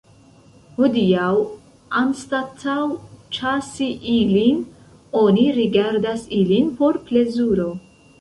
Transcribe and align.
Hodiaŭ, 0.75 1.25
anstataŭ 1.99 2.77
ĉasi 3.37 3.89
ilin, 4.13 4.63
oni 5.25 5.45
rigardas 5.59 6.25
ilin 6.39 6.73
por 6.81 6.99
plezuro. 7.11 7.69